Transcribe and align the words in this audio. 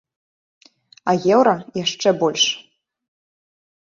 А 1.13 1.15
еўра 1.35 1.55
яшчэ 1.83 2.09
больш. 2.25 2.45